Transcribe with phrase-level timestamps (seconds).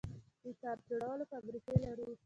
[0.43, 2.07] د تار جوړولو فابریکې لرو؟